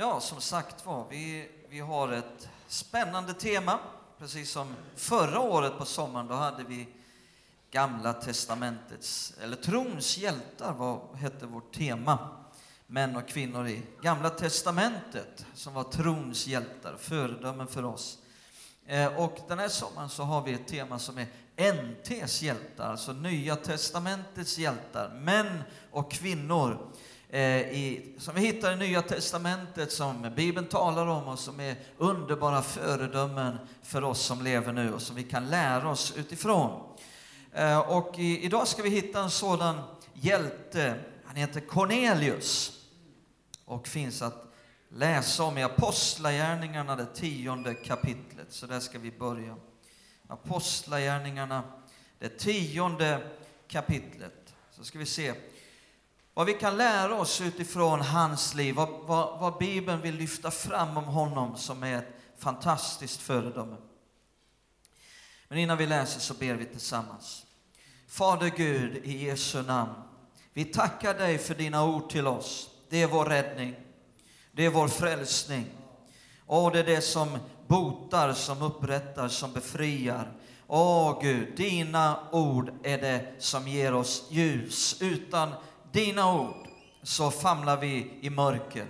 [0.00, 3.78] Ja, som sagt var, vi, vi har ett spännande tema.
[4.18, 6.88] Precis som förra året på sommaren, då hade vi
[7.70, 12.18] Gamla testamentets, eller trons hjältar, vad hette vårt tema.
[12.86, 18.18] Män och kvinnor i Gamla testamentet, som var trons hjältar, föredömen för oss.
[18.86, 21.26] Eh, och den här sommaren så har vi ett tema som är
[21.72, 26.92] NTs hjältar, alltså Nya testamentets hjältar, män och kvinnor
[27.30, 31.76] Eh, i, som vi hittar i Nya Testamentet, som Bibeln talar om och som är
[31.98, 36.96] underbara föredömen för oss som lever nu och som vi kan lära oss utifrån.
[37.52, 39.80] Eh, och i, idag ska vi hitta en sådan
[40.12, 40.94] hjälte.
[41.24, 42.82] Han heter Cornelius
[43.64, 44.54] och finns att
[44.88, 48.46] läsa om i Apostlagärningarna, det tionde kapitlet.
[48.48, 49.56] Så där ska vi börja.
[50.28, 51.62] Apostlagärningarna,
[52.18, 53.22] det tionde
[53.68, 54.54] kapitlet.
[54.70, 55.34] Så ska vi se
[56.38, 60.96] vad vi kan lära oss utifrån hans liv, vad, vad, vad Bibeln vill lyfta fram
[60.96, 63.76] om honom som är ett fantastiskt föredöme.
[65.48, 67.46] Men innan vi läser så ber vi tillsammans.
[68.08, 69.92] Fader Gud, i Jesu namn.
[70.52, 72.70] Vi tackar dig för dina ord till oss.
[72.88, 73.74] Det är vår räddning.
[74.52, 75.66] Det är vår frälsning.
[76.46, 80.32] Och det är det som botar, som upprättar, som befriar.
[80.66, 84.96] Åh Gud, dina ord är det som ger oss ljus.
[85.00, 85.52] Utan
[85.92, 86.68] dina ord
[87.02, 88.86] så famlar vi i mörker.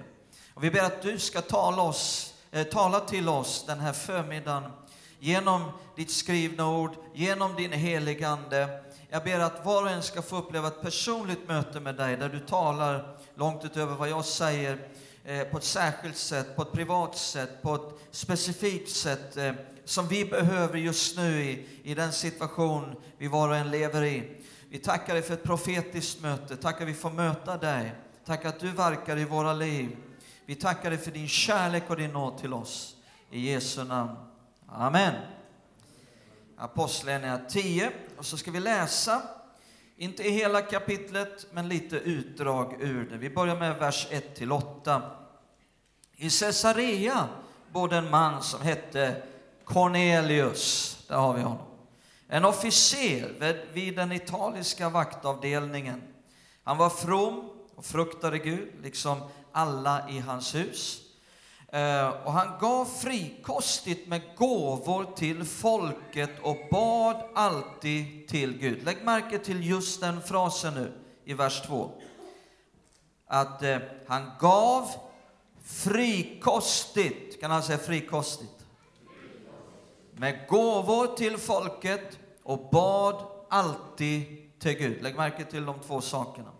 [0.54, 4.70] Och vi ber att du ska tala, oss, eh, tala till oss den här förmiddagen
[5.18, 5.64] genom
[5.96, 8.82] ditt skrivna ord, genom din heligande.
[9.08, 12.28] Jag ber att var och en ska få uppleva ett personligt möte med dig där
[12.28, 14.88] du talar långt utöver vad jag säger
[15.24, 19.52] eh, på ett särskilt sätt, på ett privat sätt, på ett specifikt sätt eh,
[19.84, 24.42] som vi behöver just nu i, i den situation vi var och en lever i.
[24.70, 26.56] Vi tackar dig för ett profetiskt möte.
[26.56, 27.94] Tackar vi får möta dig.
[28.24, 29.96] Tack att du verkar i våra liv.
[30.46, 32.96] Vi tackar dig för din kärlek och din nåd till oss.
[33.30, 34.10] I Jesu namn.
[34.66, 35.14] Amen.
[36.56, 37.90] Apostlagärningarna 10.
[38.16, 39.22] Och så ska vi läsa,
[39.96, 43.16] inte i hela kapitlet, men lite utdrag ur det.
[43.16, 45.00] Vi börjar med vers 1-8.
[46.16, 47.28] I Caesarea
[47.72, 49.22] bodde en man som hette
[49.64, 50.98] Cornelius.
[51.08, 51.67] Där har vi honom.
[52.30, 56.02] En officer vid den italienska vaktavdelningen.
[56.62, 59.20] Han var from och fruktade Gud, liksom
[59.52, 61.00] alla i hans hus.
[61.68, 68.84] Eh, och han gav frikostigt med gåvor till folket och bad alltid till Gud.
[68.84, 70.92] Lägg märke till just den frasen nu
[71.24, 71.90] i vers 2.
[73.26, 74.90] Att eh, han gav
[75.64, 78.57] frikostigt, kan han säga frikostigt?
[80.18, 84.22] Med gåvor till folket och bad alltid
[84.60, 85.02] till Gud.
[85.02, 86.50] Lägg märke till de två sakerna.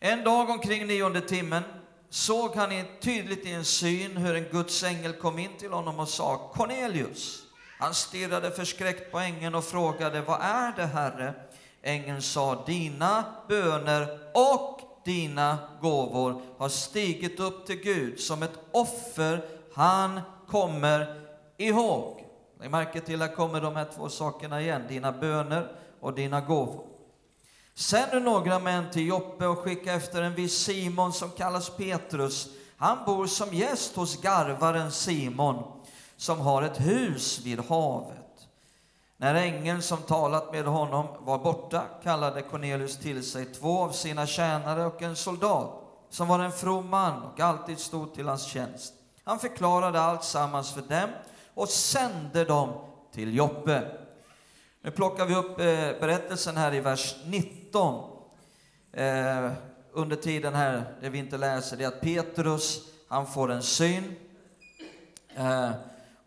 [0.00, 1.62] En dag omkring nionde timmen
[2.10, 6.08] såg han tydligt i en syn hur en Guds ängel kom in till honom och
[6.08, 7.42] sa Cornelius.
[7.78, 11.34] Han stirrade förskräckt på ängeln och frågade Vad är det, Herre?
[11.82, 19.48] Ängeln sa Dina böner och dina gåvor har stigit upp till Gud som ett offer
[19.74, 21.22] han kommer
[21.56, 22.25] ihåg.
[22.60, 26.84] Lägg märke till, här kommer de här två sakerna igen, dina böner och dina gåvor.
[27.74, 32.48] Sänd nu några män till Joppe och skicka efter en viss Simon som kallas Petrus.
[32.76, 35.62] Han bor som gäst hos garvaren Simon,
[36.16, 38.48] som har ett hus vid havet.
[39.16, 44.26] När ängeln som talat med honom var borta kallade Cornelius till sig två av sina
[44.26, 48.94] tjänare och en soldat, som var en from man och alltid stod till hans tjänst.
[49.24, 51.10] Han förklarade allt sammans för dem
[51.56, 52.72] och sände dem
[53.12, 53.82] till Joppe.
[54.82, 58.10] Nu plockar vi upp eh, berättelsen här i vers 19.
[58.92, 59.52] Eh,
[59.92, 64.16] under tiden här, det vi inte läser, det är att Petrus, han får en syn.
[65.36, 65.70] Eh,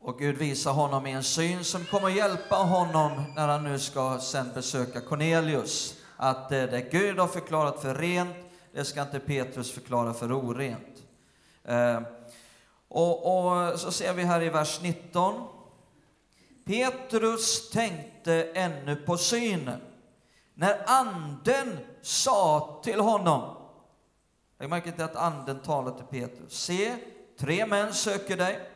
[0.01, 3.79] och Gud visar honom i en syn som kommer att hjälpa honom när han nu
[3.79, 5.95] ska sen besöka Cornelius.
[6.17, 8.35] Att det Gud har förklarat för rent,
[8.73, 11.03] det ska inte Petrus förklara för orent.
[12.89, 15.47] Och, och, så ser vi här i vers 19.
[16.65, 19.81] Petrus tänkte ännu på synen
[20.53, 23.55] när anden sa till honom.
[24.59, 26.53] Lägg märke till att anden talar till Petrus.
[26.53, 26.95] Se,
[27.39, 28.69] tre män söker dig.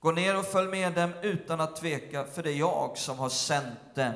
[0.00, 3.28] Gå ner och följ med dem utan att tveka, för det är jag som har
[3.28, 4.12] sänt dem.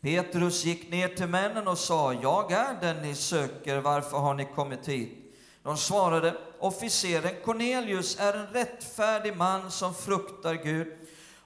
[0.00, 4.44] Petrus gick ner till männen och sa, jag är den ni söker, varför har ni
[4.44, 5.18] kommit hit?
[5.62, 10.88] De svarade, officeren Cornelius är en rättfärdig man som fruktar Gud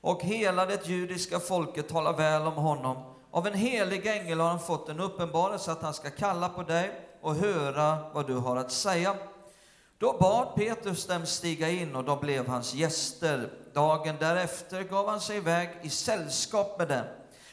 [0.01, 2.97] och hela det judiska folket talar väl om honom.
[3.31, 6.91] Av en helig ängel har han fått en uppenbarelse att han ska kalla på dig
[7.21, 9.17] och höra vad du har att säga.
[9.99, 13.51] Då bad Petrus dem stiga in och de blev hans gäster.
[13.75, 17.05] Dagen därefter gav han sig iväg i sällskap med dem.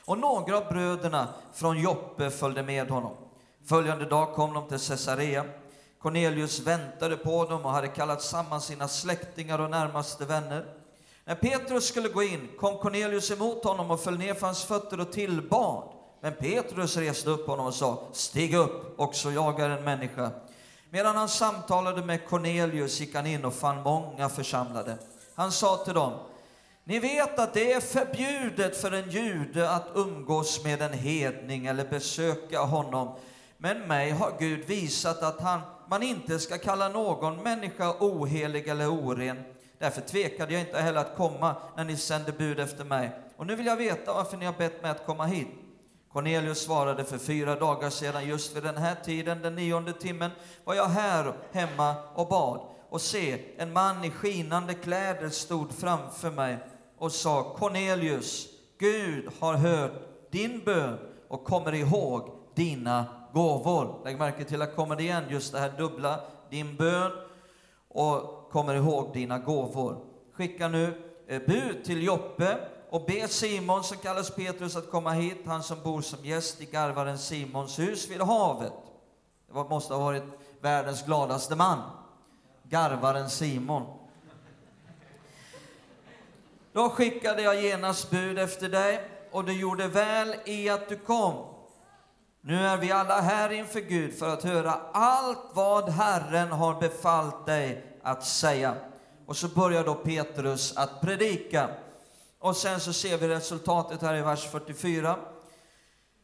[0.05, 3.15] Och några av bröderna från Joppe följde med honom.
[3.65, 5.45] Följande dag kom de till Caesarea.
[6.03, 10.65] Cornelius väntade på dem och hade kallat samman sina släktingar och närmaste vänner.
[11.25, 14.99] När Petrus skulle gå in kom Cornelius emot honom och föll ner för hans fötter
[14.99, 15.83] och tillbad.
[16.21, 20.31] Men Petrus reste upp honom och sa, stig upp, också jag är en människa.
[20.89, 24.97] Medan han samtalade med Cornelius gick han in och fann många församlade.
[25.35, 26.13] Han sa till dem,
[26.83, 31.89] ni vet att det är förbjudet för en jude att umgås med en hedning eller
[31.89, 33.15] besöka honom.
[33.57, 35.61] Men mig har Gud visat att han,
[35.93, 39.43] man inte ska kalla någon människa ohelig eller oren.
[39.79, 43.11] Därför tvekade jag inte heller att komma när ni sände bud efter mig.
[43.37, 45.47] Och nu vill jag veta varför ni har bett mig att komma hit.
[46.13, 50.31] Cornelius svarade för fyra dagar sedan, just vid den här tiden, den nionde timmen,
[50.63, 52.61] var jag här hemma och bad.
[52.89, 56.57] Och se, en man i skinande kläder stod framför mig
[56.97, 58.47] och sa Cornelius,
[58.79, 59.91] Gud har hört
[60.31, 60.97] din bön
[61.27, 64.01] och kommer ihåg dina gåvor.
[64.03, 66.19] Lägg märke till att kommer det igen, just det här dubbla,
[66.49, 67.11] din bön
[67.87, 70.05] och kommer ihåg dina gåvor.
[70.33, 72.57] Skicka nu eh, bud till Joppe
[72.89, 76.65] och be Simon, som kallas Petrus, att komma hit, han som bor som gäst i
[76.65, 78.73] garvaren Simons hus vid havet.
[79.47, 80.23] Det måste ha varit
[80.61, 81.81] världens gladaste man,
[82.63, 83.83] garvaren Simon.
[86.73, 91.52] Då skickade jag genast bud efter dig, och du gjorde väl i att du kom.
[92.45, 97.45] Nu är vi alla här inför Gud för att höra allt vad Herren har befallt
[97.45, 98.75] dig att säga.
[99.25, 101.69] Och så börjar då Petrus att predika.
[102.39, 105.15] Och sen så ser vi resultatet här i vers 44.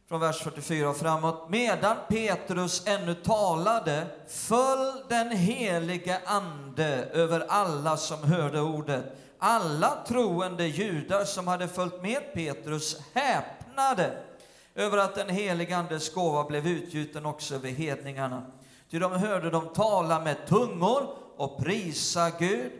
[0.08, 1.50] Från vers 44 och framåt.
[1.50, 9.04] Medan Petrus ännu talade föll den helige Ande över alla som hörde ordet.
[9.38, 14.29] Alla troende judar som hade följt med Petrus häpnade
[14.74, 18.42] över att den helige Andes gåva blev utgjuten också över hedningarna.
[18.90, 22.72] Ty de hörde dem tala med tungor och prisa Gud.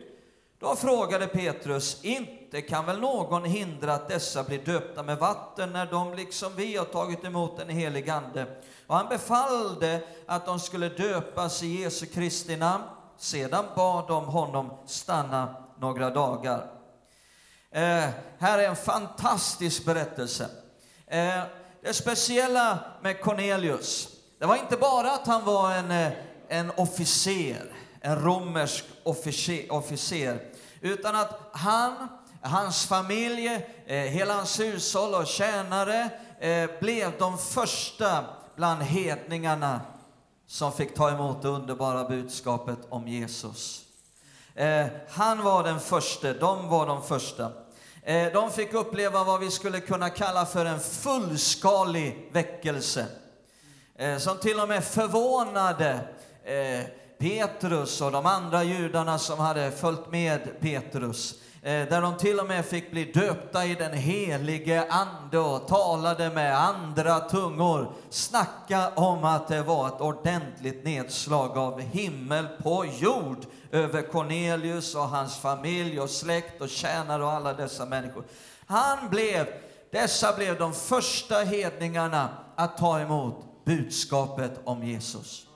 [0.58, 5.86] Då frågade Petrus, inte kan väl någon hindra att dessa blir döpta med vatten när
[5.86, 8.46] de liksom vi har tagit emot den helige Ande?
[8.86, 12.84] Och han befallde att de skulle döpas i Jesu Kristi namn.
[13.16, 16.70] Sedan bad de honom stanna några dagar.
[17.70, 18.08] Eh,
[18.38, 20.48] här är en fantastisk berättelse.
[21.06, 21.42] Eh,
[21.82, 26.12] det speciella med Cornelius, det var inte bara att han var en, eh,
[26.48, 30.40] en officer, en romersk officer, officer
[30.80, 32.08] utan att han,
[32.42, 33.46] hans familj,
[33.86, 36.10] eh, hela hans hushåll och tjänare
[36.40, 38.24] eh, blev de första
[38.56, 39.80] bland hedningarna
[40.46, 43.84] som fick ta emot det underbara budskapet om Jesus.
[44.54, 47.52] Eh, han var den första, de var de första.
[48.02, 53.06] Eh, de fick uppleva vad vi skulle kunna kalla för en fullskalig väckelse.
[53.98, 56.00] Eh, som till och med förvånade
[56.44, 56.84] eh,
[57.18, 61.34] Petrus och de andra judarna som hade följt med Petrus.
[61.62, 66.30] Eh, där de till och med fick bli döpta i den helige Ande och talade
[66.30, 67.92] med andra tungor.
[68.10, 75.08] Snacka om att det var ett ordentligt nedslag av himmel på jord över Cornelius och
[75.08, 78.24] hans familj och släkt och tjänare och alla dessa människor.
[78.66, 79.46] Han blev,
[79.92, 85.46] dessa blev de första hedningarna att ta emot budskapet om Jesus.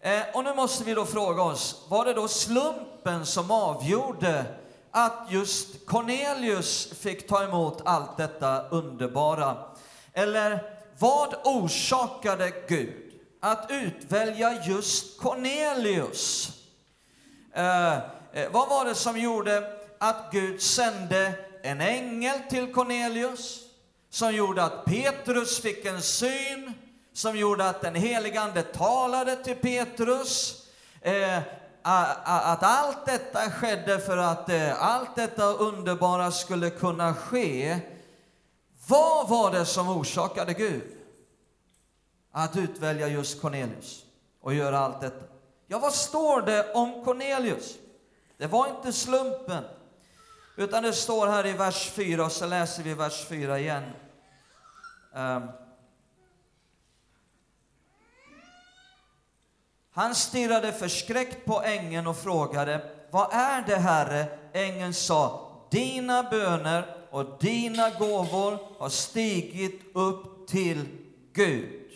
[0.00, 4.44] Eh, och nu måste vi då fråga oss, var det då slumpen som avgjorde
[4.90, 9.56] att just Cornelius fick ta emot allt detta underbara?
[10.12, 10.62] Eller
[10.98, 16.52] vad orsakade Gud att utvälja just Cornelius
[17.54, 17.92] eh,
[18.32, 23.60] eh, vad var det som gjorde att Gud sände en ängel till Cornelius,
[24.10, 26.74] som gjorde att Petrus fick en syn,
[27.12, 30.62] som gjorde att den helige Ande talade till Petrus,
[31.00, 31.38] eh,
[31.90, 37.80] att allt detta skedde för att eh, allt detta underbara skulle kunna ske.
[38.88, 40.82] Vad var det som orsakade Gud
[42.32, 44.04] att utvälja just Cornelius
[44.40, 45.24] och göra allt detta?
[45.66, 47.74] Ja, vad står det om Cornelius?
[48.36, 49.64] Det var inte slumpen,
[50.56, 53.84] utan det står här i vers 4, och så läser vi vers 4 igen.
[55.14, 55.67] Um.
[59.98, 64.26] Han stirrade förskräckt på ängeln och frågade, vad är det, Herre?
[64.52, 70.88] Ängeln sa, dina böner och dina gåvor har stigit upp till
[71.32, 71.90] Gud.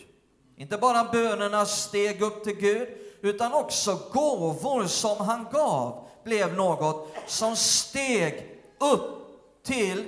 [0.57, 2.87] Inte bara bönerna steg upp till Gud,
[3.21, 9.27] utan också gåvor som han gav blev något som steg upp
[9.65, 10.03] till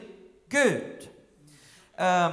[0.50, 1.10] Gud.
[1.98, 2.26] Eh,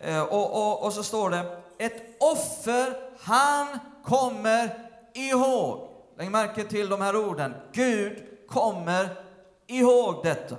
[0.00, 4.83] eh, och, och, och så står det, ett offer han kommer
[5.14, 5.88] ihåg.
[6.18, 7.54] Lägg märke till de här orden.
[7.72, 9.08] Gud kommer
[9.66, 10.56] ihåg detta.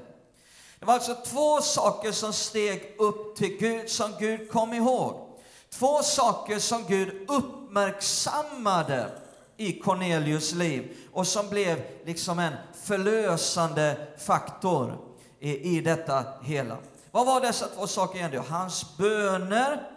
[0.80, 5.40] Det var alltså två saker som steg upp till Gud, som Gud kom ihåg.
[5.70, 9.12] Två saker som Gud uppmärksammade
[9.58, 14.98] i Cornelius liv och som blev liksom en förlösande faktor
[15.40, 16.78] i, i detta hela.
[17.12, 18.44] Vad var dessa två saker igen?
[18.50, 19.90] Hans böner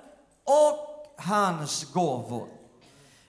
[0.45, 2.58] och hans gåvor.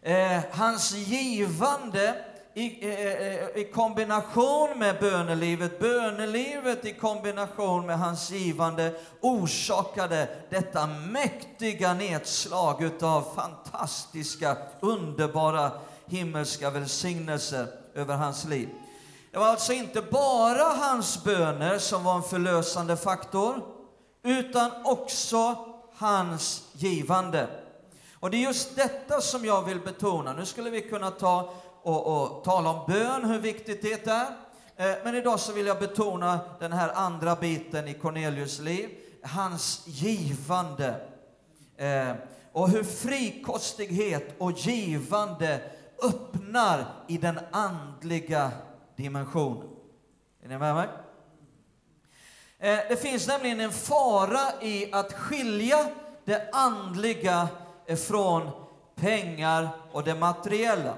[0.01, 2.15] Eh, hans givande
[2.53, 10.29] i, eh, eh, eh, i, kombination med bönelivet, bönelivet i kombination med hans givande orsakade
[10.49, 15.71] detta mäktiga nedslag utav fantastiska, underbara
[16.05, 18.69] himmelska välsignelser över hans liv.
[19.31, 23.61] Det var alltså inte bara hans böner som var en förlösande faktor,
[24.23, 25.55] utan också
[25.95, 27.47] hans givande.
[28.19, 30.33] Och det är just detta som jag vill betona.
[30.33, 34.25] Nu skulle vi kunna ta och, och tala om bön, hur viktigt det är.
[34.75, 38.89] Eh, men idag så vill jag betona den här andra biten i Cornelius liv,
[39.23, 40.95] hans givande.
[41.77, 42.13] Eh,
[42.51, 45.61] och hur frikostighet och givande
[46.03, 48.51] öppnar i den andliga
[48.95, 49.69] dimensionen.
[50.43, 50.87] Är ni med mig?
[52.59, 55.87] Eh, det finns nämligen en fara i att skilja
[56.25, 57.47] det andliga
[57.95, 58.49] från
[58.95, 60.93] pengar och det materiella.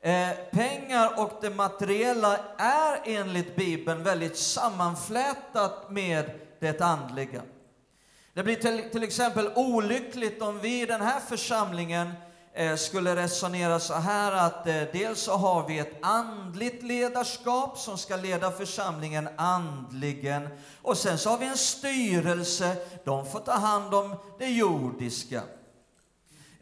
[0.00, 7.42] Eh, pengar och det materiella är enligt Bibeln väldigt sammanflätat med det andliga.
[8.34, 12.12] Det blir till, till exempel olyckligt om vi i den här församlingen
[12.52, 17.98] eh, skulle resonera så här att eh, dels så har vi ett andligt ledarskap som
[17.98, 20.48] ska leda församlingen andligen
[20.82, 25.42] och sen så har vi en styrelse, de får ta hand om det jordiska.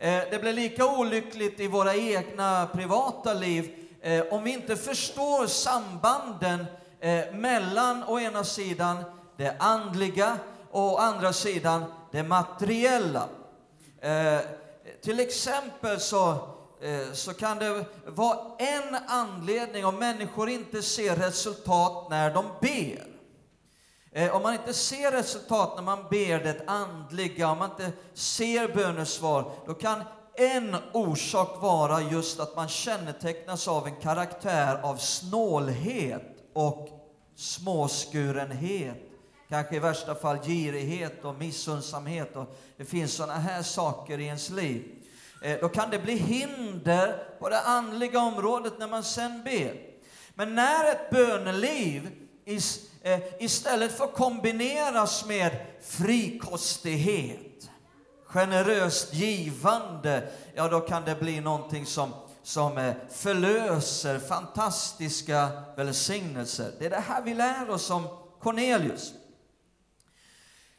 [0.02, 5.46] Eh, det blir lika olyckligt i våra egna privata liv eh, om vi inte förstår
[5.46, 6.66] sambanden
[7.00, 8.96] eh, mellan å ena sidan
[9.36, 10.38] det andliga
[10.70, 13.28] och å andra sidan det materiella.
[15.02, 16.48] Till exempel så,
[17.12, 23.09] så kan det vara en anledning om människor inte ser resultat när de ber.
[24.12, 28.74] Eh, om man inte ser resultat när man ber det andliga, om man inte ser
[28.74, 30.02] bönesvar, då kan
[30.34, 36.88] en orsak vara just att man kännetecknas av en karaktär av snålhet och
[37.36, 38.96] småskurenhet.
[39.48, 42.36] Kanske i värsta fall girighet och missundsamhet.
[42.36, 44.84] Och det finns sådana här saker i ens liv.
[45.42, 49.74] Eh, då kan det bli hinder på det andliga området när man sen ber.
[50.34, 52.10] Men när ett böneliv
[53.02, 57.70] Eh, istället får kombineras med frikostighet,
[58.24, 66.72] generöst givande, ja då kan det bli någonting som, som eh, förlöser fantastiska välsignelser.
[66.78, 68.06] Det är det här vi lär oss om
[68.40, 69.12] Cornelius.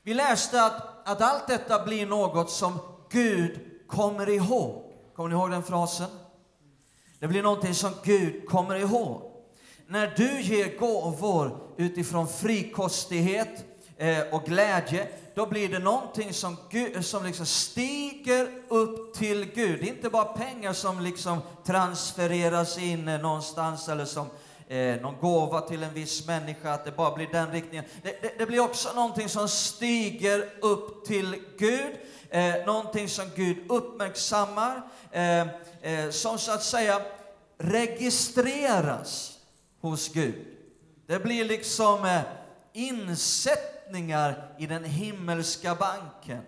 [0.04, 4.94] Vi läste att, att allt detta blir något som Gud kommer ihåg.
[5.16, 6.10] Kommer ni ihåg den frasen?
[7.20, 9.32] Det blir någonting som Gud kommer ihåg
[9.92, 13.66] när du ger gåvor utifrån frikostighet
[13.98, 19.80] eh, och glädje, då blir det någonting som, Gud, som liksom stiger upp till Gud.
[19.80, 24.28] Det är inte bara pengar som liksom transfereras in eh, någonstans eller som
[24.68, 27.86] eh, någon gåva till en viss människa, att det bara blir den riktningen.
[28.04, 31.96] Det, det, det blir också någonting som stiger upp till Gud,
[32.30, 35.42] eh, någonting som Gud uppmärksammar, eh,
[35.82, 37.02] eh, som så att säga
[37.58, 39.38] registreras
[39.82, 40.51] hos Gud.
[41.12, 42.22] Det blir liksom eh,
[42.74, 46.42] insättningar i den himmelska banken.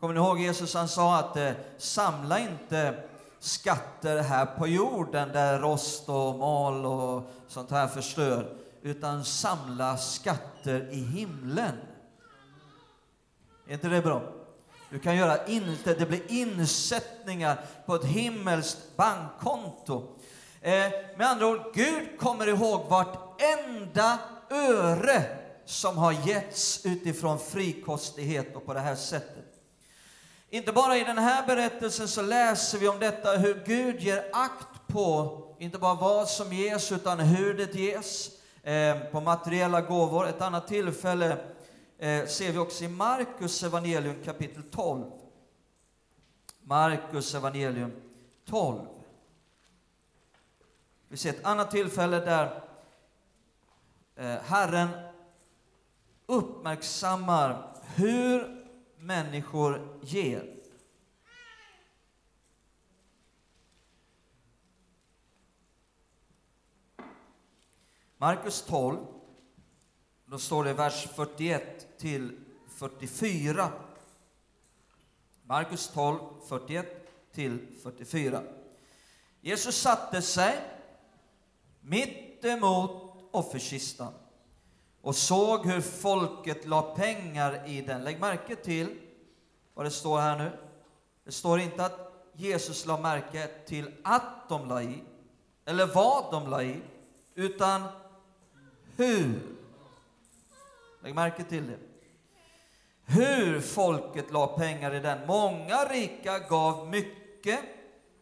[0.00, 3.02] Kommer ni ihåg Jesus han sa att eh, samla inte
[3.38, 10.88] skatter här på jorden där rost och mal och sånt här förstör, utan samla skatter
[10.92, 11.76] i himlen.
[13.66, 14.22] Är inte det bra?
[14.90, 20.11] Du kan göra in, det blir insättningar på ett himmelskt bankkonto.
[20.64, 24.18] Eh, med andra ord, Gud kommer ihåg vartenda
[24.50, 25.24] öre
[25.64, 29.44] som har getts utifrån frikostighet och på det här sättet.
[30.50, 34.86] Inte bara i den här berättelsen så läser vi om detta, hur Gud ger akt
[34.86, 38.30] på, inte bara vad som ges, utan hur det ges,
[38.62, 40.28] eh, på materiella gåvor.
[40.28, 41.36] Ett annat tillfälle
[41.98, 45.04] eh, ser vi också i Markus evangelium kapitel 12.
[46.62, 47.92] Markus evangelium
[48.50, 49.01] 12.
[51.12, 52.64] Vi ser ett annat tillfälle där
[54.16, 54.88] eh, Herren
[56.26, 58.66] uppmärksammar hur
[58.96, 60.56] människor ger.
[68.16, 69.06] Markus 12,
[70.24, 73.72] då står det i vers 41 till 44.
[75.42, 78.42] Markus 12, 41 till 44.
[79.40, 80.72] Jesus satte sig
[81.82, 84.12] mitt emot offerkistan
[85.02, 88.04] och såg hur folket la pengar i den.
[88.04, 88.98] Lägg märke till
[89.74, 90.50] vad det står här nu.
[91.24, 95.02] Det står inte att Jesus la märke till att de la i,
[95.64, 96.80] eller vad de la i,
[97.34, 97.82] utan
[98.96, 99.42] hur.
[101.02, 101.78] Lägg märke till det.
[103.04, 105.26] Hur folket la pengar i den.
[105.26, 107.60] Många rika gav mycket.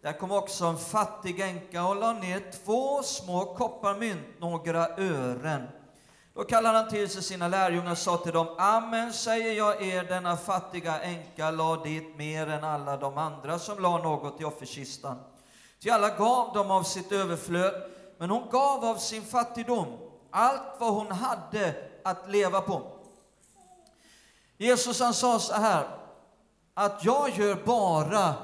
[0.03, 5.69] Där kom också en fattig änka och la ner två små kopparmynt, några ören.
[6.35, 10.05] Då kallade han till sig sina lärjungar och sa till dem, Amen säger jag er,
[10.05, 15.17] denna fattiga änka la dit mer än alla de andra som la något i offerkistan.
[15.83, 17.83] Ty alla gav dem av sitt överflöd,
[18.19, 19.87] men hon gav av sin fattigdom
[20.31, 22.83] allt vad hon hade att leva på.
[24.57, 25.89] Jesus han sa så här,
[26.75, 28.35] att jag gör bara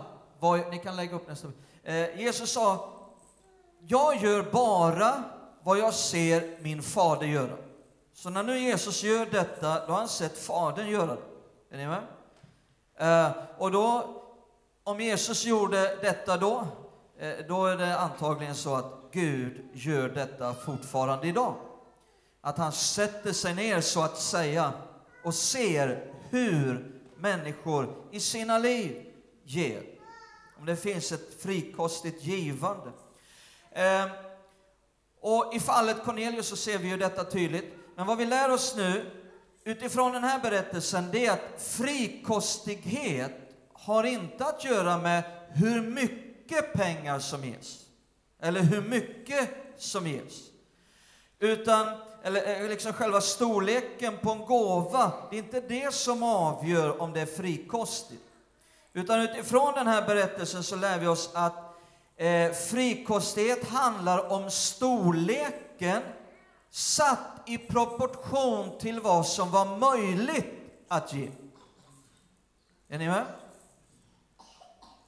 [0.40, 0.70] vad...
[0.70, 1.48] Ni kan lägga upp nästa
[1.82, 2.92] eh, Jesus sa,
[3.88, 5.22] jag gör bara
[5.62, 7.56] vad jag ser min fader göra.
[8.14, 11.22] Så när nu Jesus gör detta, då har han sett Fadern göra det.
[11.70, 12.02] Är ni med?
[12.98, 14.14] Eh, och då,
[14.84, 16.66] om Jesus gjorde detta då,
[17.18, 21.54] eh, då är det antagligen så att Gud gör detta fortfarande idag.
[22.40, 24.72] Att han sätter sig ner så att säga
[25.24, 29.12] och ser hur människor i sina liv
[29.44, 29.95] ger.
[30.66, 32.90] Om det finns ett frikostigt givande.
[33.72, 34.06] Eh,
[35.20, 37.74] och i fallet Cornelius så ser vi ju detta tydligt.
[37.96, 39.10] Men vad vi lär oss nu
[39.64, 43.32] utifrån den här berättelsen, det är att frikostighet
[43.72, 47.80] har inte att göra med hur mycket pengar som ges,
[48.40, 50.34] eller hur mycket som ges.
[51.38, 51.86] Utan,
[52.22, 57.20] eller liksom själva storleken på en gåva, det är inte det som avgör om det
[57.20, 58.22] är frikostigt.
[58.96, 61.54] Utan utifrån den här berättelsen så lär vi oss att
[62.16, 66.02] eh, frikostighet handlar om storleken
[66.70, 70.54] satt i proportion till vad som var möjligt
[70.88, 71.30] att ge.
[72.88, 73.24] Är ni med?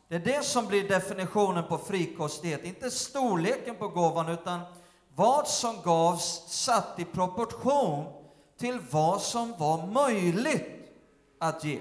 [0.08, 4.60] Det är det som blir definitionen på frikostighet, inte storleken på gåvan, utan
[5.14, 8.04] vad som gavs satt i proportion
[8.58, 10.90] till vad som var möjligt
[11.38, 11.80] att ge.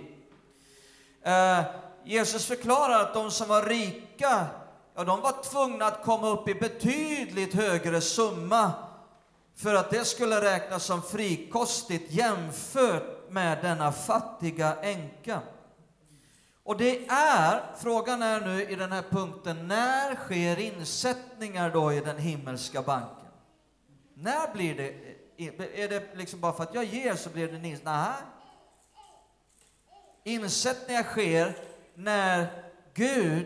[1.21, 1.63] Eh,
[2.07, 4.45] Jesus förklarar att de som var rika,
[4.95, 8.71] ja, de var tvungna att komma upp i betydligt högre summa
[9.55, 15.41] för att det skulle räknas som frikostigt jämfört med denna fattiga änka.
[16.63, 21.99] Och det är, frågan är nu i den här punkten, när sker insättningar då i
[21.99, 23.31] den himmelska banken?
[24.13, 24.93] När blir det,
[25.83, 27.93] är det liksom bara för att jag ger så blir det insättning?
[27.93, 28.13] Nej.
[30.23, 31.66] Insättningar sker
[31.97, 33.45] när Gud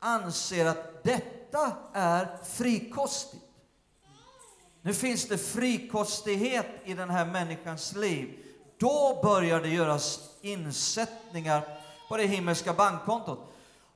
[0.00, 3.42] anser att detta är frikostigt.
[4.82, 8.38] Nu finns det frikostighet i den här människans liv.
[8.78, 11.62] Då börjar det göras insättningar
[12.08, 13.38] på det himmelska bankkontot.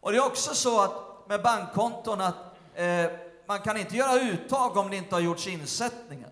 [0.01, 2.37] Och det är också så att med bankkonton att
[2.75, 3.07] eh,
[3.47, 6.31] man kan inte göra uttag om det inte har gjorts insättningar.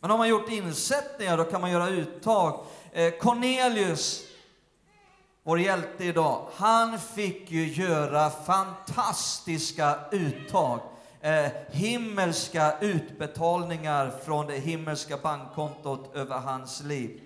[0.00, 2.64] Men om man gjort insättningar då kan man göra uttag.
[2.92, 4.22] Eh, Cornelius,
[5.42, 10.80] vår hjälte idag, han fick ju göra fantastiska uttag
[11.20, 17.20] eh, himmelska utbetalningar från det himmelska bankkontot över hans liv.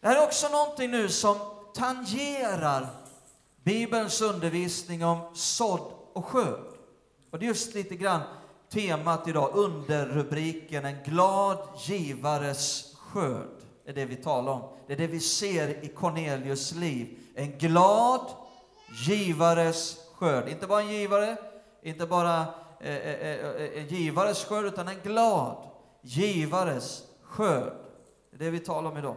[0.00, 1.36] Det här är också någonting nu som
[1.74, 2.86] tangerar
[3.62, 6.66] Bibelns undervisning om sådd och skörd.
[7.30, 8.20] Och det är just lite grann
[8.72, 13.59] temat idag, under rubriken En glad givares skörd.
[13.90, 14.62] Det är det vi talar om.
[14.86, 17.18] Det är det vi ser i Cornelius liv.
[17.34, 18.26] En glad
[19.06, 20.48] givares skörd.
[20.48, 21.36] Inte bara en givare,
[21.82, 22.46] inte bara
[22.82, 25.56] Eh, eh, eh, eh en givares skörd, utan en glad
[26.02, 27.72] givares skörd.
[28.30, 29.16] Det är det vi talar om idag.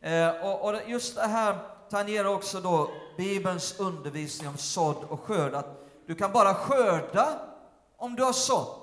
[0.00, 1.58] Eh, och just det här
[1.90, 7.38] tangerar också då Bibelns undervisning om sådd och skörd, att du kan bara skörda
[7.96, 8.80] om du har sått.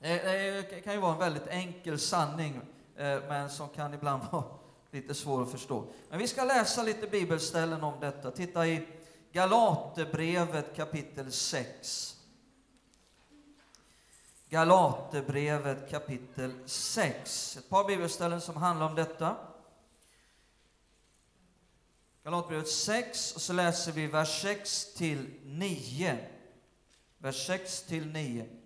[0.00, 0.16] Eh,
[0.70, 2.60] det kan ju vara en väldigt enkel sanning,
[3.02, 4.44] Eh, men som kan ibland vara
[4.90, 5.84] lite svår att förstå.
[6.10, 8.30] Men vi ska läsa lite bibelställen om detta.
[8.30, 8.88] Titta i
[9.32, 12.16] Galaterbrevet kapitel 6.
[14.48, 17.56] Galaterbrevet kapitel 6.
[17.56, 19.36] Ett par bibelställen som handlar om detta.
[22.24, 26.18] Galaterbrevet 6, och så läser vi vers 6 till 9.
[27.18, 28.61] Vers 6 till 9.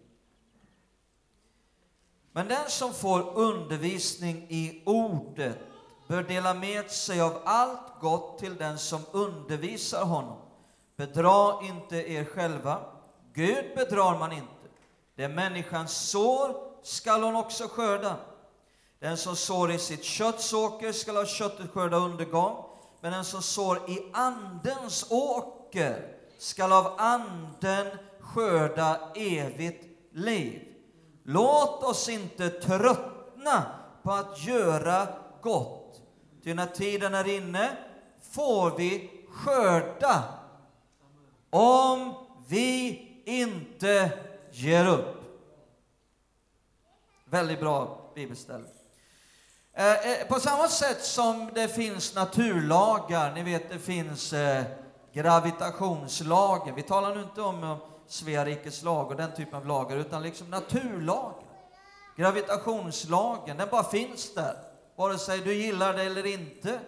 [2.36, 5.58] Men den som får undervisning i ordet
[6.06, 10.36] bör dela med sig av allt gott till den som undervisar honom.
[10.96, 12.80] Bedra inte er själva.
[13.32, 14.68] Gud bedrar man inte.
[15.14, 18.16] Det människan sår skall hon också skörda.
[18.98, 22.64] Den som sår i sitt kötts åker skall av köttet skörda undergång,
[23.00, 27.86] men den som sår i Andens åker skall av Anden
[28.20, 30.75] skörda evigt liv.
[31.28, 33.62] Låt oss inte tröttna
[34.02, 35.08] på att göra
[35.42, 36.00] gott,
[36.44, 37.76] ty när tiden är inne
[38.32, 40.24] får vi skörda
[41.50, 42.14] om
[42.48, 44.10] vi inte
[44.52, 45.22] ger upp.
[47.24, 48.66] Väldigt bra bibelställe.
[49.72, 54.64] Eh, eh på samma sätt som det finns naturlagar, ni vet det finns eh,
[55.12, 56.74] gravitationslagen.
[56.74, 60.50] Vi talar nu inte om Svea rikes lag och den typen av lagar, utan liksom
[60.50, 61.44] naturlagen.
[62.16, 64.56] Gravitationslagen, den bara finns där,
[64.96, 66.80] vare sig du gillar det eller inte.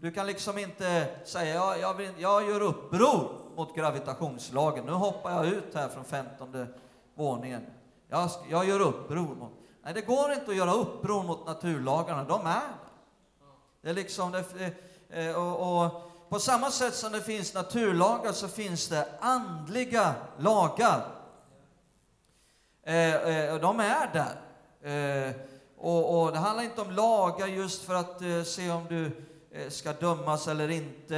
[0.00, 4.84] Du kan liksom inte säga, ja, jag, vill, jag gör uppror mot gravitationslagen.
[4.86, 6.66] Nu hoppar jag ut här från femtonde
[7.14, 7.66] våningen.
[8.08, 9.52] Jag, jag gör uppror mot...
[9.82, 12.24] Nej, det går inte att göra uppror mot naturlagarna.
[12.24, 12.60] De är där.
[13.82, 14.32] Det är liksom...
[14.32, 14.72] Det,
[15.10, 20.14] eh, eh, och, och, på samma sätt som det finns naturlagar så finns det andliga
[20.38, 21.06] lagar.
[22.82, 24.40] Eh, eh, de är där.
[25.28, 25.34] Eh,
[25.78, 29.04] och, och, det handlar inte om lagar just för att eh, se om du
[29.50, 31.16] eh, ska dömas eller inte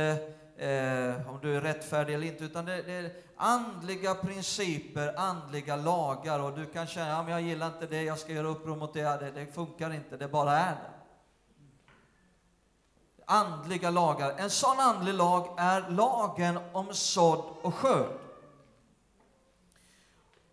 [0.57, 6.41] eh, om du är rättfärdig eller inte, utan det, det, är andliga principer, andliga lagar
[6.41, 9.03] och du kan känna, ja, jag gillar inte det, jag ska göra uppror mot det,
[9.03, 10.94] det, det funkar inte, det bara är det.
[13.27, 14.35] Andliga lagar.
[14.39, 18.19] En sån andlig lag är lagen om sådd och skörd.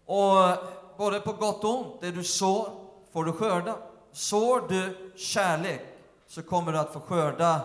[0.06, 0.58] Och
[0.98, 2.70] både på gott och ont, det du sår
[3.12, 3.78] får du skörda.
[4.12, 5.82] Sår du kärlek
[6.28, 7.62] så kommer du att få skörda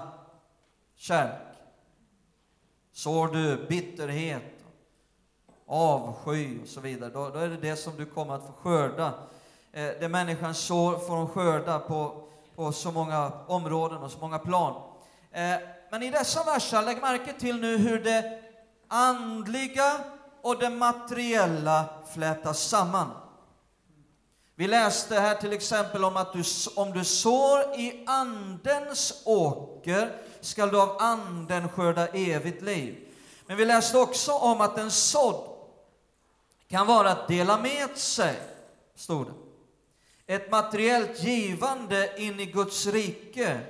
[0.96, 1.42] kärlek.
[2.92, 4.42] Sår du bitterhet,
[5.66, 9.14] avsky och så vidare, då, då, är det det som du kommer att få skörda.
[9.72, 14.38] Eh, det människan sår får hon skörda på, på så många områden och så många
[14.38, 14.82] plan.
[15.32, 15.56] Eh,
[15.90, 18.42] men i dessa verser, lägg märke till nu hur det
[18.88, 20.00] andliga
[20.42, 21.84] och det materiella
[22.14, 23.10] flätas samman.
[24.54, 26.42] Vi läste här till exempel om att du,
[26.76, 33.08] om du sår i Andens åker skall du av Anden skörda evigt liv.
[33.46, 35.56] Men vi läste också om att en sådd
[36.68, 38.40] kan vara att dela med sig,
[38.94, 40.34] stod det.
[40.34, 43.60] Ett materiellt givande in i Guds rike.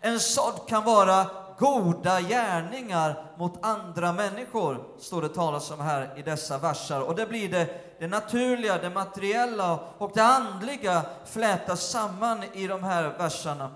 [0.00, 1.26] En sådd kan vara
[1.58, 7.00] goda gärningar mot andra människor, står det talas om här i dessa versar.
[7.00, 12.84] Och det blir det, det naturliga, det materiella och det andliga flätas samman i de
[12.84, 13.70] här verserna.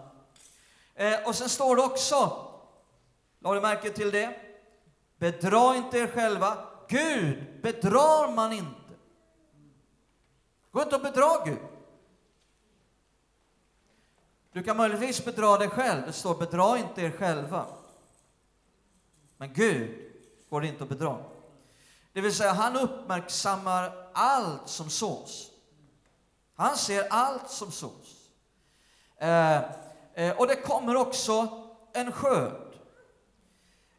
[0.95, 2.47] Eh, och sen står det också,
[3.41, 4.37] la du märke till det?
[5.19, 6.59] Bedra inte er själva.
[6.89, 8.81] Gud bedrar man inte.
[10.71, 11.59] Gå inte och bedra Gud.
[14.55, 16.03] Du kan möjligtvis bedra dig själv.
[16.07, 17.67] Det står bedra inte er själva.
[19.37, 20.13] Men Gud
[20.51, 21.19] går det inte att bedra.
[22.13, 25.51] Det vill säga, han uppmärksammar allt som sås.
[26.57, 28.31] Han ser allt som sås.
[29.17, 29.57] Eh,
[30.15, 31.49] eh, och det kommer också
[31.93, 32.75] en skörd.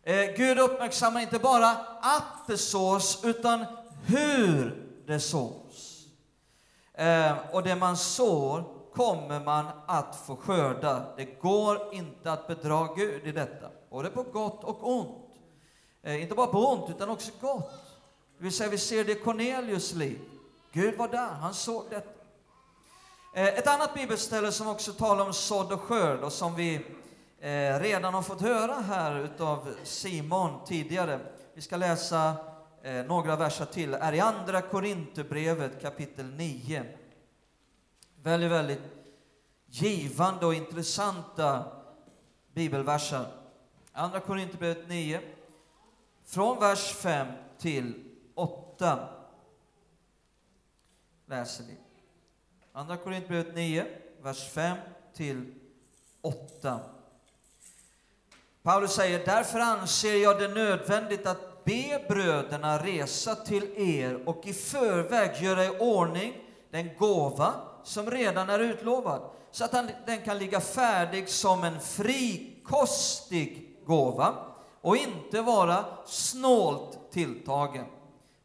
[0.03, 1.69] Eh, Gud uppmärksammar inte bara
[2.01, 3.65] att det sås, utan
[4.05, 6.07] hur det sås.
[6.93, 11.05] Eh, och det man sår kommer man att få skörda.
[11.17, 15.25] Det går inte att bedra Gud i detta, både på gott och ont.
[16.03, 17.71] Eh, inte bara på ont, utan också gott.
[18.37, 20.19] Det vill säga, vi ser det i Cornelius liv.
[20.71, 22.09] Gud var där, han såg detta.
[23.33, 26.75] Eh, ett annat bibelställe som också talar om sådd och skörd och som vi
[27.39, 31.19] eh, redan har fått höra här utav Simon tidigare.
[31.53, 32.33] Vi ska läsa
[32.83, 36.83] eh, några verser till, är i Andra Korinthierbrevet kapitel 9.
[38.25, 38.81] Väldigt, väldigt
[39.65, 41.63] givande och intressanta
[42.53, 43.25] bibelverser.
[43.91, 45.21] Andra Korinthierbrevet 9,
[46.25, 47.93] från vers 5 till
[48.35, 49.09] 8
[51.25, 51.77] läser vi.
[52.71, 53.85] Andra Korinthierbrevet 9,
[54.21, 54.77] vers 5
[55.13, 55.53] till
[56.21, 56.79] 8.
[58.61, 64.53] Paulus säger, därför anser jag det nödvändigt att be bröderna resa till er och i
[64.53, 66.33] förväg göra i ordning
[66.69, 69.21] den gåva som redan är utlovad,
[69.51, 74.35] så att han, den kan ligga färdig som en frikostig gåva
[74.81, 77.85] och inte vara snålt tilltagen.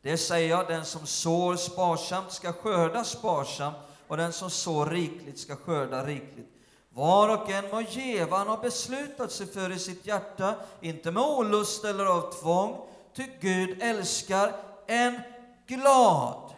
[0.03, 3.77] Det säger jag, den som sår sparsamt ska skörda sparsamt
[4.09, 6.49] och den som sår rikligt ska skörda rikligt.
[6.95, 11.11] Var och en må ge vad han har beslutat sig för i sitt hjärta, inte
[11.11, 12.77] med olust eller av tvång,
[13.17, 14.53] ty Gud älskar
[14.87, 15.21] en
[15.67, 16.53] glad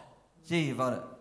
[0.45, 1.12] givare.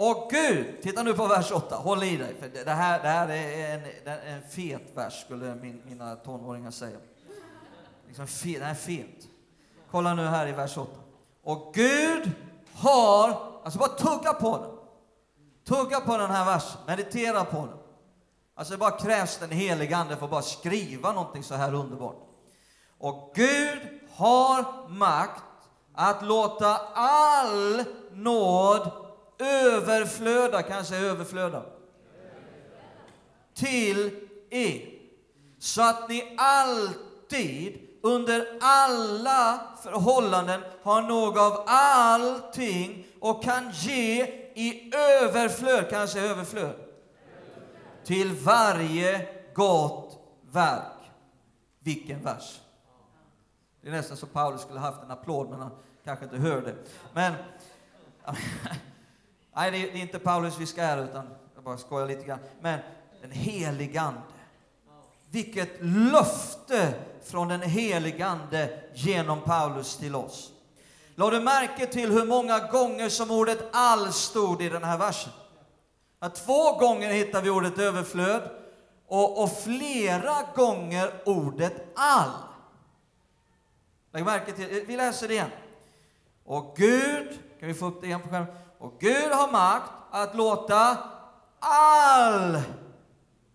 [0.00, 3.28] Och Gud, titta nu på vers 8, håll i dig, för det här, det här
[3.28, 6.98] är en, en fet vers, skulle min, mina tonåringar säga.
[8.06, 9.28] Liksom fe, den är fet.
[9.90, 10.90] Kolla nu här i vers 8.
[11.42, 12.30] Och Gud
[12.74, 14.70] har, alltså bara tugga på den.
[15.76, 17.78] Tugga på den här versen, meditera på den.
[18.54, 22.16] Alltså det bara krävs den helige Ande för att bara skriva någonting så här underbart.
[22.98, 25.42] Och Gud har makt
[25.94, 29.07] att låta all nåd
[29.38, 31.62] överflöda, kanske överflöda,
[33.54, 34.10] till
[34.50, 34.98] er.
[35.58, 44.24] Så att ni alltid, under alla förhållanden, har något av allting och kan ge
[44.54, 46.74] i överflöd, kanske överflöd,
[48.04, 50.18] till varje gott
[50.50, 51.10] verk.
[51.78, 52.60] Vilken vers!
[53.80, 55.70] Det är nästan så Paulus skulle haft en applåd, men han
[56.04, 56.74] kanske inte hörde.
[57.12, 57.34] Men
[59.58, 62.24] Nej, det är, det är inte Paulus vi ska ära, utan jag bara skojar lite
[62.24, 62.38] grann.
[62.60, 62.80] Men
[63.20, 64.20] den helige Ande.
[65.30, 66.94] Vilket löfte
[67.24, 70.50] från den helige Ande genom Paulus till oss.
[71.14, 75.32] Lade du märke till hur många gånger som ordet all stod i den här versen?
[76.18, 78.50] Att två gånger hittar vi ordet överflöd
[79.06, 82.30] och, och flera gånger ordet all.
[84.12, 85.50] Lägg märke till, vi läser det igen.
[86.44, 88.54] Och Gud, kan vi få upp det igen på skärmen?
[88.78, 90.96] Och Gud har makt att låta
[91.60, 92.60] all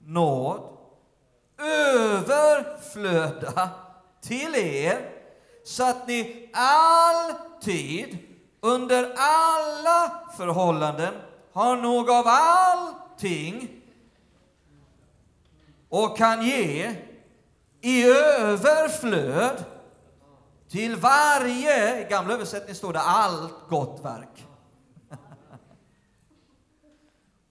[0.06, 0.74] nåd
[1.58, 3.70] överflöda
[4.22, 5.10] till er
[5.64, 8.18] så att ni alltid,
[8.62, 11.14] under alla förhållanden,
[11.54, 13.82] har nog av allting
[15.90, 16.96] och kan ge
[17.82, 19.64] i överflöd
[20.70, 24.48] till varje, i gamla översättning står det allt gott verk.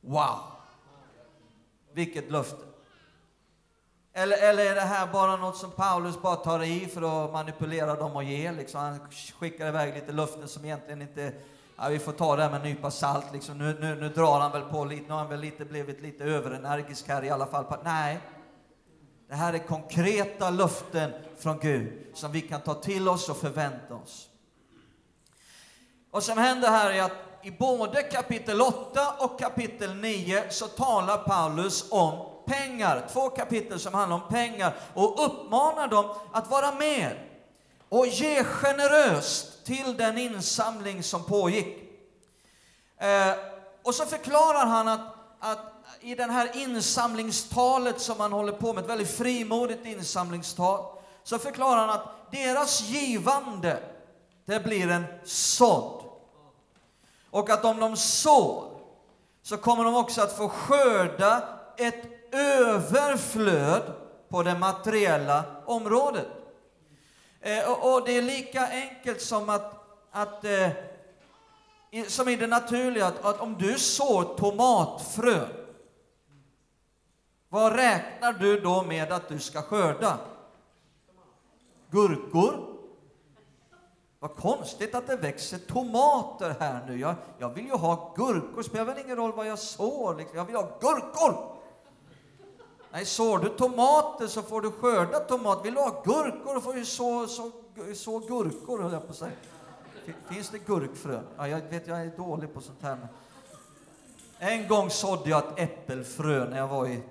[0.03, 0.38] Wow!
[1.93, 2.65] Vilket löfte!
[4.12, 7.95] Eller, eller är det här bara något som Paulus bara tar i för att manipulera
[7.95, 8.53] dem och ge?
[8.53, 9.01] Liksom, han
[9.38, 11.33] skickar iväg lite löften som egentligen inte...
[11.77, 13.33] Ja, vi får ta det här med en nypa salt.
[13.33, 13.59] Liksom.
[13.59, 16.25] Nu, nu, nu drar han väl på lite, nu har han väl lite, blivit lite
[16.25, 17.65] överenergisk här i alla fall.
[17.85, 18.19] Nej,
[19.29, 23.95] det här är konkreta löften från Gud som vi kan ta till oss och förvänta
[23.95, 24.29] oss.
[26.11, 31.18] Vad som händer här är att i både kapitel 8 och kapitel 9 så talar
[31.18, 33.09] Paulus om pengar.
[33.12, 37.16] Två kapitel som handlar om pengar och uppmanar dem att vara med
[37.88, 41.76] och ge generöst till den insamling som pågick.
[42.98, 43.35] Eh,
[43.83, 45.00] och så förklarar han att,
[45.40, 50.85] att i det här insamlingstalet som han håller på med, ett väldigt frimodigt insamlingstal,
[51.22, 53.78] så förklarar han att deras givande,
[54.44, 56.12] det blir en sådd.
[57.33, 58.64] Och att om de sår
[59.42, 63.83] så kommer de också att få skörda ett överflöd
[64.29, 66.27] på det materiella området.
[67.40, 69.75] Eh, och, och, det är lika enkelt som att,
[70.11, 70.68] att eh,
[72.09, 75.49] som i det naturliga, att, att om du sår tomatfrön,
[77.49, 80.18] vad räknar du då med att du ska skörda?
[81.90, 82.72] Gurkor?
[84.23, 86.99] Vad konstigt att det växer tomater här nu.
[86.99, 90.39] Jag, jag vill ju ha gurkor, spelar väl ingen roll vad jag sår, liksom.
[90.39, 91.57] jag vill ha gurkor!
[92.91, 95.63] Nej, sår du tomater så får du skörda tomater.
[95.63, 97.51] Vill du ha gurkor, får du så, så,
[97.95, 99.33] så gurkor, höll jag på att säga.
[100.29, 101.25] Finns det gurkfrön?
[101.37, 103.09] Ja, jag vet, jag är dålig på sånt här.
[104.39, 107.03] En gång sådde jag ett äppelfrö när jag var i,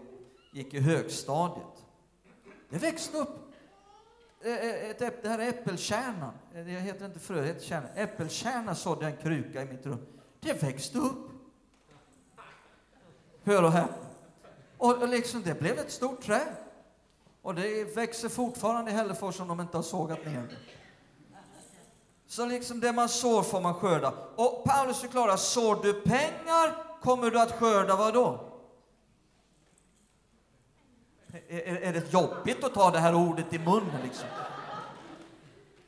[0.51, 1.85] gick i högstadiet.
[2.69, 3.50] Det växte upp
[4.43, 6.33] Eh, ett det här är äppelkärnan.
[6.55, 7.87] Eh, det heter inte frö, det heter kärna.
[7.95, 10.05] Äppelkärna sådde en kruka i mitt rum.
[10.39, 11.29] Det växte upp.
[13.43, 13.95] Hör och häpna.
[14.77, 16.55] Och liksom, det blev ett stort träd.
[17.41, 20.55] Och det växer fortfarande i Hällefors om de inte har sågat ner det.
[22.27, 24.13] Så liksom det man sår får man skörda.
[24.35, 28.50] Och Paulus förklarar, sår du pengar kommer du att skörda vad då?
[31.49, 34.01] Är, är det jobbigt att ta det här ordet i munnen?
[34.03, 34.27] Liksom?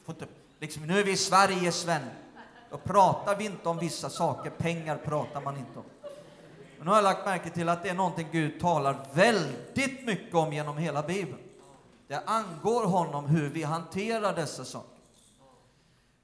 [0.07, 0.25] Inte,
[0.59, 2.01] liksom, nu är vi i Sverige, Sven.
[2.69, 5.85] Då pratar vi inte om vissa saker, pengar pratar man inte om.
[6.77, 10.35] Men nu har jag lagt märke till att det är någonting Gud talar väldigt mycket
[10.35, 11.39] om genom hela Bibeln.
[12.07, 14.97] Det angår honom hur vi hanterar dessa saker.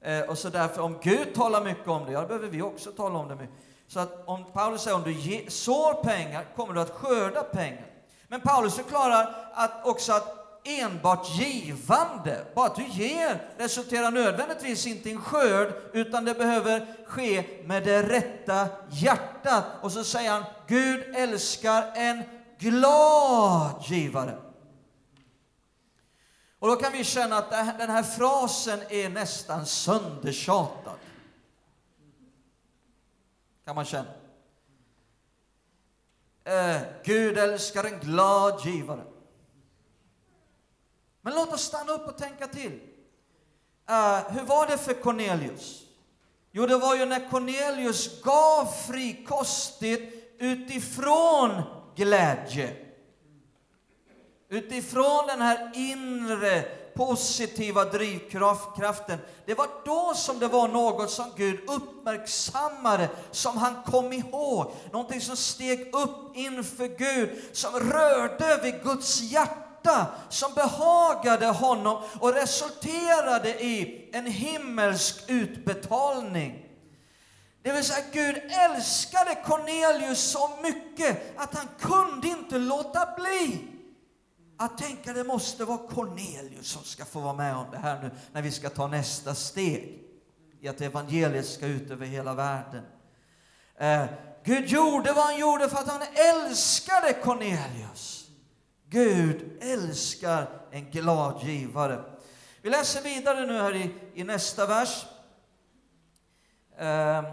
[0.00, 2.92] Eh, och så därför, om Gud talar mycket om det, ja, då behöver vi också
[2.92, 3.56] tala om det mycket.
[3.86, 7.89] Så att om Paulus säger om du ge, sår pengar kommer du att skörda pengar.
[8.30, 15.08] Men Paulus förklarar att också att enbart givande, bara att du ger, resulterar nödvändigtvis inte
[15.08, 19.64] i en skörd, utan det behöver ske med det rätta hjärtat.
[19.80, 22.22] Och så säger han, Gud älskar en
[22.58, 24.38] glad givare.
[26.58, 30.98] Och då kan vi känna att den här frasen är nästan söndertjatad.
[33.64, 34.19] Kan man känna.
[36.44, 39.04] Eh, Gud älskar en glad givare.
[41.20, 42.80] Men låt oss stanna upp och tänka till.
[43.88, 45.82] Eh, hur var det för Cornelius?
[46.52, 51.62] Jo, det var ju när Cornelius gav frikostigt utifrån
[51.96, 52.76] glädje.
[54.48, 59.18] Utifrån den här inre positiva drivkraften.
[59.46, 64.72] Det var då som det var något som Gud uppmärksammade, som han kom ihåg.
[64.92, 72.34] Någonting som steg upp inför Gud, som rörde vid Guds hjärta, som behagade honom och
[72.34, 76.66] resulterade i en himmelsk utbetalning.
[77.62, 83.69] Det vill säga, Gud älskade Cornelius så mycket att han kunde inte låta bli
[84.60, 88.10] att tänka det måste vara Cornelius som ska få vara med om det här nu
[88.32, 90.02] när vi ska ta nästa steg
[90.60, 92.84] i att evangeliet ska ut över hela världen.
[93.76, 94.04] Eh,
[94.44, 98.28] Gud gjorde vad han gjorde för att han älskade Cornelius.
[98.86, 102.04] Gud älskar en glad givare.
[102.62, 105.06] Vi läser vidare nu här i, i nästa vers.
[106.78, 107.24] Eh,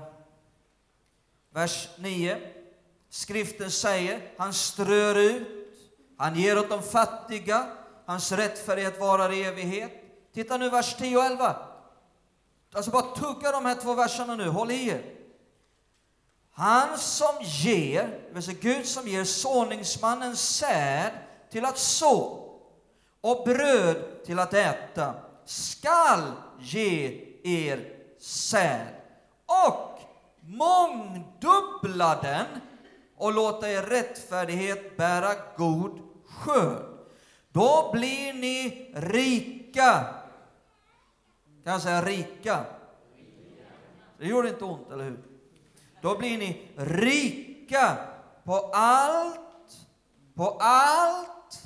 [1.54, 2.38] vers 9.
[3.10, 5.57] Skriften säger, han strör ut
[6.18, 7.68] han ger åt de fattiga,
[8.06, 9.92] hans rättfärdighet varar i evighet.
[10.34, 11.56] Titta nu vers 10 och 11.
[12.74, 15.14] Alltså bara tugga de här två verserna nu, håll i er.
[16.52, 21.12] Han som ger, det vill säga Gud som ger såningsmannen säd
[21.52, 22.44] till att så
[23.22, 25.14] och bröd till att äta,
[25.46, 28.88] skall ge er säd
[29.46, 30.00] och
[30.42, 32.46] mångdubbla den
[33.18, 36.07] och låta er rättfärdighet bära god
[36.40, 36.84] skörd.
[37.52, 40.06] Då blir ni rika.
[41.64, 42.66] Kan jag säga rika?
[44.18, 45.20] Det gjorde inte ont, eller hur?
[46.02, 47.98] Då blir ni rika
[48.44, 49.40] på allt,
[50.36, 51.64] på allt.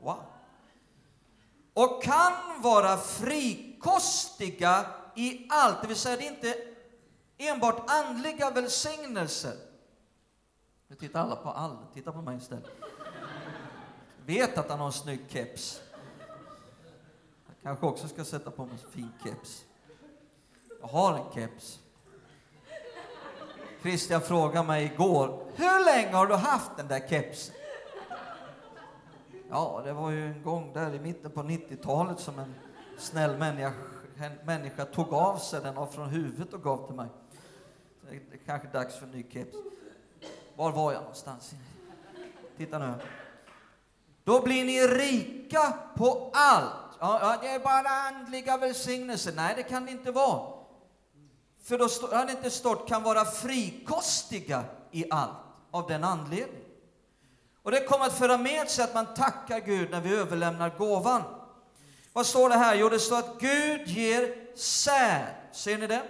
[0.00, 0.22] Wow.
[1.74, 6.56] Och kan vara frikostiga i allt, det vill säga det är inte
[7.38, 9.73] enbart andliga välsignelser
[10.88, 11.76] nu tittar alla på all.
[11.94, 12.70] Titta på mig istället.
[14.26, 15.82] Vet att han har en snygg keps.
[17.46, 19.64] Jag kanske också ska sätta på mig en fin keps.
[20.80, 21.80] Jag har en keps.
[23.82, 27.54] Christian frågade mig igår, hur länge har du haft den där kepsen?
[29.50, 32.54] Ja, det var ju en gång där i mitten på 90-talet som en
[32.98, 33.72] snäll människa,
[34.16, 37.08] en människa tog av sig den från huvudet och gav till mig.
[38.10, 39.56] Det är kanske dags för en ny keps.
[40.56, 41.54] Var var jag någonstans?
[42.56, 42.94] Titta nu.
[44.24, 46.96] Då blir ni rika på allt.
[47.00, 49.32] Ja, ja, det är bara andliga välsignelser.
[49.36, 50.54] Nej, det kan det inte vara.
[51.62, 55.30] För då har det inte stått kan vara frikostiga i allt
[55.70, 56.60] av den anledningen.
[57.62, 61.22] Och det kommer att föra med sig att man tackar Gud när vi överlämnar gåvan.
[62.12, 62.74] Vad står det här?
[62.74, 65.26] Jo, det står att Gud ger säd.
[65.52, 66.02] Ser ni det?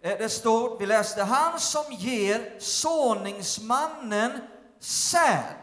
[0.00, 4.40] Eh, det står, vi läste, han som ger såningsmannen
[4.78, 5.54] säd.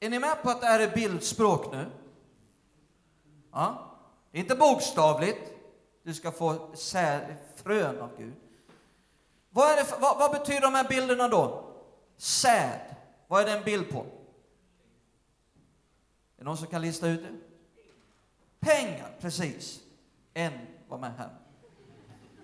[0.00, 1.90] Är ni med på att det här är bildspråk nu?
[3.52, 3.96] Ja.
[4.32, 5.50] Inte bokstavligt.
[6.02, 8.34] Du ska få säd, frön av Gud.
[9.50, 11.74] Vad, är det för, vad, vad betyder de här bilderna då?
[12.16, 12.80] Säd.
[13.26, 13.98] Vad är det en bild på?
[13.98, 14.04] Är
[16.36, 17.34] det någon som kan lista ut det?
[18.60, 19.80] Pengar, precis.
[20.34, 20.52] En
[20.88, 21.43] var med här.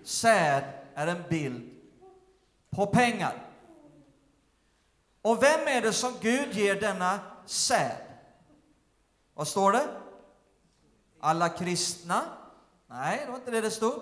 [0.03, 0.63] Säd
[0.95, 1.71] är en bild
[2.69, 3.47] på pengar.
[5.21, 7.97] Och vem är det som Gud ger denna säd?
[9.33, 9.87] Vad står det?
[11.19, 12.21] Alla kristna?
[12.87, 14.01] Nej, det var inte det det stod.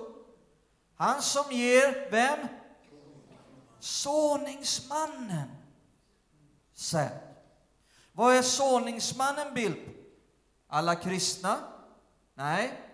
[0.95, 2.47] Han som ger vem?
[3.79, 5.49] Såningsmannen
[6.73, 7.19] säd.
[8.11, 9.91] Vad är såningsmannen bild på?
[10.67, 11.57] Alla kristna?
[12.33, 12.88] Nej.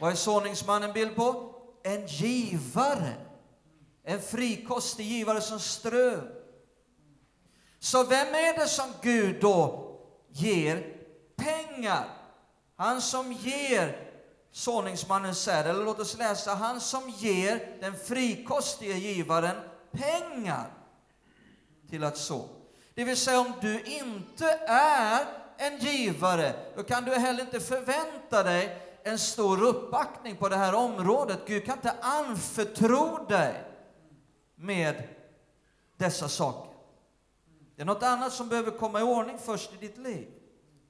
[0.00, 1.54] Vad är såningsmannen bild på?
[1.82, 3.14] En givare.
[4.04, 6.32] En frikostig givare som strör.
[7.78, 9.92] Så vem är det som Gud då
[10.28, 10.96] ger
[11.36, 12.08] pengar?
[12.76, 14.12] Han som ger
[14.52, 19.56] såningsmannen säd, eller låt oss läsa, han som ger den frikostige givaren
[19.92, 20.70] pengar
[21.90, 22.48] till att så.
[22.94, 25.26] Det vill säga, om du inte är
[25.58, 30.74] en givare, då kan du heller inte förvänta dig en stor uppbackning på det här
[30.74, 31.38] området.
[31.46, 33.64] Gud kan inte anförtro dig
[34.54, 35.02] med
[35.96, 36.72] dessa saker.
[37.76, 40.28] Det är något annat som behöver komma i ordning först i ditt liv.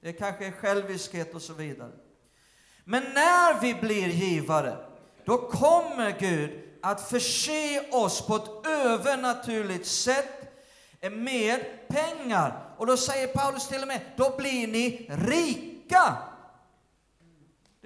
[0.02, 1.92] Det kanske är själviskhet och så vidare.
[2.84, 4.76] Men när vi blir givare,
[5.24, 10.54] då kommer Gud att förse oss på ett övernaturligt sätt
[11.10, 12.74] med pengar.
[12.78, 16.16] Och då säger Paulus till och med, då blir ni rika.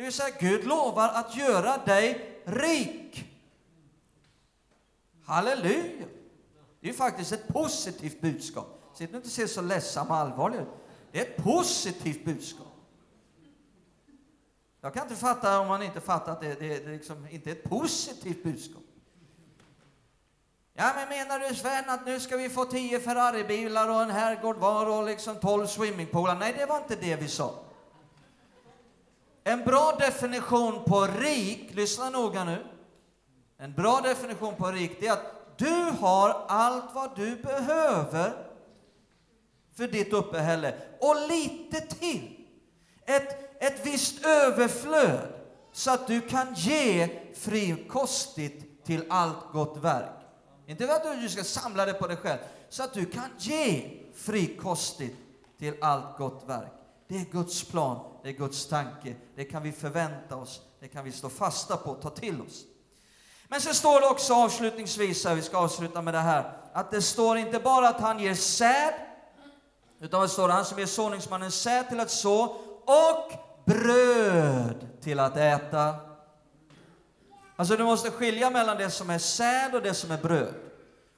[0.01, 3.25] Det vill säga, Gud lovar att göra dig rik.
[5.25, 6.07] Halleluja!
[6.81, 8.91] Det är faktiskt ett positivt budskap.
[8.95, 10.69] Sitt nu inte se så ledsam och allvarlig ut.
[11.13, 12.67] Det är ett positivt budskap.
[14.81, 17.55] Jag kan inte fatta om man inte fattar att det, det, det liksom inte är
[17.55, 18.83] ett positivt budskap.
[20.73, 24.57] Ja, men menar du Sven att nu ska vi få tio Ferraribilar och en herrgård
[24.57, 26.39] var och liksom tolv swimmingpoolar?
[26.39, 27.70] Nej, det var inte det vi sa.
[29.45, 32.65] En bra definition på rik, lyssna noga nu.
[33.59, 38.33] En bra definition på rik, det är att du har allt vad du behöver
[39.77, 42.37] för ditt uppehälle och lite till.
[43.07, 45.29] Ett, ett visst överflöd
[45.73, 50.21] så att du kan ge frikostigt till allt gott verk.
[50.67, 52.39] Inte för att du ska samla det på dig själv,
[52.69, 55.17] så att du kan ge frikostigt
[55.59, 56.73] till allt gott verk.
[57.09, 61.05] Det är Guds plan, det är Guds tanke, det kan vi förvänta oss, det kan
[61.05, 62.65] vi stå fasta på, ta till oss.
[63.49, 67.03] Men så står det också avslutningsvis, här, vi ska avsluta med det här, att det
[67.03, 68.95] står inte bara att han ger säd,
[70.01, 70.55] utan det står det?
[70.55, 72.45] Han som ger såningsmannen säd till att så
[72.85, 73.33] och
[73.67, 75.95] bröd till att äta.
[77.57, 80.55] Alltså du måste skilja mellan det som är säd och det som är bröd.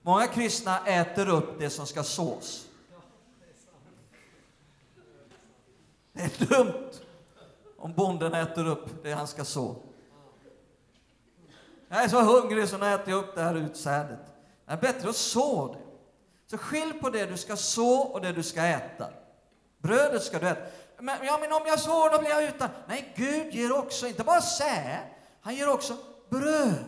[0.03, 2.66] Många kristna äter upp det som ska sås.
[6.13, 6.91] Det är dumt
[7.79, 9.77] om bonden äter upp det han ska så.
[11.89, 14.21] Jag är så hungrig så nu äter jag upp det här utsädet.
[14.67, 15.79] Det är bättre att så det.
[16.47, 19.09] Så skilj på det du ska så och det du ska äta.
[19.79, 20.61] Brödet ska du äta.
[20.99, 22.69] Men, ja, men om jag sår då blir jag utan.
[22.87, 24.99] Nej, Gud ger också, inte bara säd,
[25.41, 25.97] han ger också
[26.29, 26.85] bröd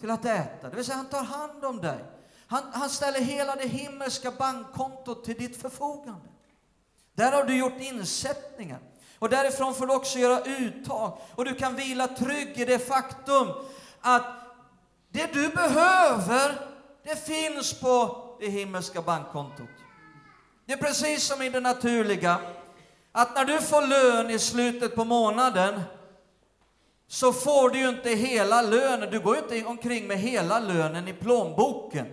[0.00, 0.68] till att äta.
[0.68, 2.04] Det vill säga, han tar hand om dig.
[2.46, 6.28] Han, han ställer hela det himmelska bankkontot till ditt förfogande.
[7.14, 8.78] Där har du gjort insättningar.
[9.18, 11.18] Och därifrån får du också göra uttag.
[11.34, 13.48] Och du kan vila trygg i det faktum
[14.00, 14.24] att
[15.10, 16.66] det du behöver,
[17.04, 19.68] det finns på det himmelska bankkontot.
[20.66, 22.38] Det är precis som i det naturliga,
[23.12, 25.80] att när du får lön i slutet på månaden,
[27.08, 29.10] så får du ju inte hela lönen.
[29.10, 32.06] Du går ju inte omkring med hela lönen i plånboken.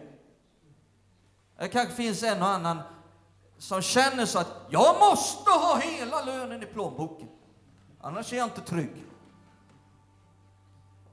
[1.59, 2.79] Det kanske finns en och annan
[3.59, 7.27] som känner så att jag måste ha hela lönen i plånboken.
[8.01, 9.05] Annars är jag inte trygg.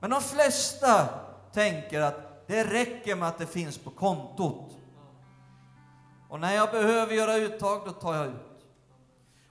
[0.00, 1.08] Men de flesta
[1.52, 4.76] tänker att det räcker med att det finns på kontot.
[6.28, 8.66] Och när jag behöver göra uttag, då tar jag ut.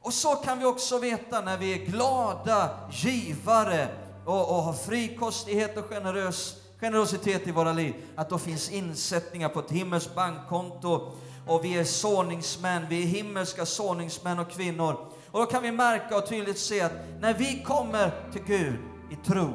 [0.02, 3.88] Och så kan vi också veta när vi är glada givare
[4.26, 9.60] och, och har frikostighet och generös, generositet i våra liv, att då finns insättningar på
[9.60, 11.12] ett himmelskt bankkonto
[11.48, 14.98] och vi är såningsmän, vi är himmelska såningsmän och kvinnor.
[15.32, 18.80] Och då kan vi märka och tydligt se att när vi kommer till Gud
[19.12, 19.54] i tro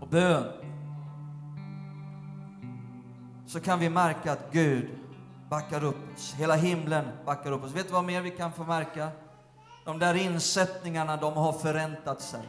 [0.00, 0.44] och bön,
[3.46, 4.90] så kan vi märka att Gud
[5.50, 6.34] backar upp oss.
[6.34, 7.72] Hela himlen backar upp oss.
[7.72, 9.08] Vet du vad mer vi kan få märka?
[9.84, 12.42] De där insättningarna, de har förräntat sig.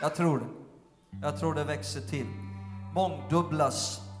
[0.00, 0.46] Jag tror det.
[1.22, 2.26] Jag tror det växer till.
[2.94, 4.11] Mångdubblas.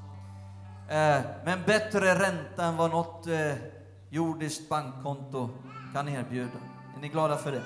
[0.92, 3.52] Eh, Med en bättre ränta än vad något eh,
[4.10, 5.50] jordiskt bankkonto
[5.94, 6.50] kan erbjuda.
[6.96, 7.62] Är ni glada för det?